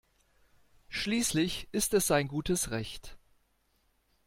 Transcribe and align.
Schließlich 0.89 1.69
ist 1.71 1.93
es 1.93 2.07
sein 2.07 2.27
gutes 2.27 2.71
Recht. 2.71 3.19